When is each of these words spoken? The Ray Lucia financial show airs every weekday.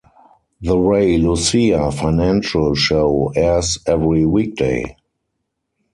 The 0.61 0.75
Ray 0.75 1.17
Lucia 1.19 1.91
financial 1.91 2.73
show 2.73 3.31
airs 3.35 3.77
every 3.85 4.25
weekday. 4.25 4.97